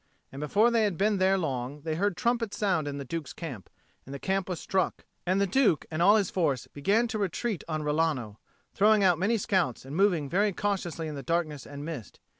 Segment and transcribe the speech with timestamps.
[0.31, 3.69] And before they had been there long, they heard trumpets sound in the Duke's camp,
[4.03, 7.63] and the camp was struck, and the Duke and all his force began to retreat
[7.67, 8.37] on Rilano,
[8.73, 12.19] throwing out many scouts, and moving very cautiously in the darkness and mist.